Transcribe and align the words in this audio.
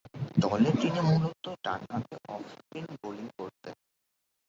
দলে 0.37 0.69
তিনি 0.81 0.99
মূলতঃ 1.09 1.53
ডানহাতে 1.63 2.15
অফ 2.27 2.41
স্পিন 2.53 2.85
বোলিং 3.01 3.27
করতেন। 3.37 3.75